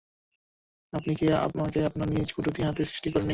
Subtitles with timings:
[0.93, 3.29] আপনি কি আমাকে আপনার নিজ কুদরতী হাতে সৃষ্টি করেননি?